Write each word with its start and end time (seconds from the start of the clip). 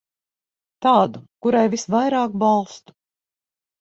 Tādu, 0.85 1.21
kurai 1.47 1.63
visvairāk 1.75 2.41
balstu. 2.45 2.99